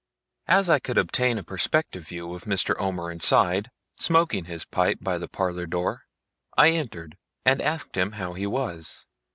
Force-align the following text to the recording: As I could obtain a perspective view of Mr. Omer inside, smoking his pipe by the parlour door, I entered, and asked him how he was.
As 0.47 0.67
I 0.67 0.79
could 0.79 0.97
obtain 0.97 1.37
a 1.37 1.43
perspective 1.43 2.07
view 2.07 2.33
of 2.33 2.45
Mr. 2.45 2.73
Omer 2.81 3.11
inside, 3.11 3.69
smoking 3.99 4.45
his 4.45 4.65
pipe 4.65 4.97
by 4.99 5.19
the 5.19 5.27
parlour 5.27 5.67
door, 5.67 6.05
I 6.57 6.69
entered, 6.71 7.19
and 7.45 7.61
asked 7.61 7.95
him 7.95 8.13
how 8.13 8.33
he 8.33 8.47
was. 8.47 9.05